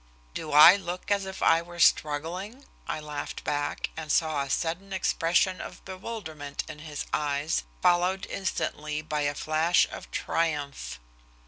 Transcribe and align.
"Do 0.33 0.51
I 0.51 0.77
look 0.77 1.11
as 1.11 1.27
if 1.27 1.43
I 1.43 1.61
were 1.61 1.77
struggling?" 1.79 2.65
I 2.87 2.99
laughed 2.99 3.43
back, 3.43 3.91
and 3.95 4.11
saw 4.11 4.41
a 4.41 4.49
sudden 4.49 4.93
expression 4.93 5.61
of 5.61 5.85
bewilderment 5.85 6.63
in 6.67 6.79
his 6.79 7.05
eyes, 7.13 7.61
followed 7.83 8.25
instantly 8.27 9.03
by 9.03 9.21
a 9.21 9.35
flash 9.35 9.85
of 9.91 10.09
triumph. 10.09 10.99